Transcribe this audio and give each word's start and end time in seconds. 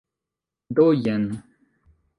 Do 0.79 0.87
jen. 1.03 1.29